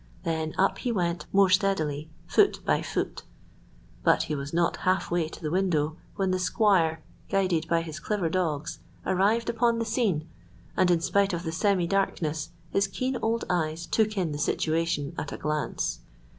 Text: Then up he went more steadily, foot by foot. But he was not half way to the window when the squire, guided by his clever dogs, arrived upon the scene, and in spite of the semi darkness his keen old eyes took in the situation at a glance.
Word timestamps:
Then 0.23 0.55
up 0.57 0.79
he 0.79 0.91
went 0.91 1.27
more 1.31 1.51
steadily, 1.51 2.09
foot 2.25 2.65
by 2.65 2.81
foot. 2.81 3.21
But 4.03 4.23
he 4.23 4.35
was 4.35 4.51
not 4.51 4.77
half 4.77 5.11
way 5.11 5.29
to 5.29 5.39
the 5.39 5.51
window 5.51 5.95
when 6.15 6.31
the 6.31 6.39
squire, 6.39 7.03
guided 7.29 7.67
by 7.67 7.83
his 7.83 7.99
clever 7.99 8.27
dogs, 8.27 8.79
arrived 9.05 9.47
upon 9.47 9.77
the 9.77 9.85
scene, 9.85 10.27
and 10.75 10.89
in 10.89 11.01
spite 11.01 11.33
of 11.33 11.43
the 11.43 11.51
semi 11.51 11.85
darkness 11.85 12.49
his 12.71 12.87
keen 12.87 13.15
old 13.21 13.45
eyes 13.47 13.85
took 13.85 14.17
in 14.17 14.31
the 14.31 14.39
situation 14.39 15.13
at 15.19 15.31
a 15.31 15.37
glance. 15.37 15.99